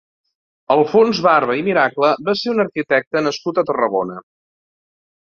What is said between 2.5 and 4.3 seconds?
un arquitecte nascut a Tarragona.